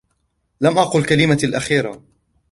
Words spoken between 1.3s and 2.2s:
الأخيرة!